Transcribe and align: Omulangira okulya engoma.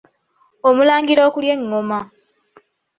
Omulangira 0.67 1.21
okulya 1.29 1.53
engoma. 1.57 1.99